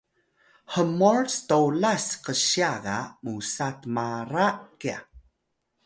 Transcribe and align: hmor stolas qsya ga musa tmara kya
hmor 0.73 1.19
stolas 1.37 2.05
qsya 2.23 2.71
ga 2.85 2.99
musa 3.23 3.67
tmara 3.81 4.47
kya 4.81 4.97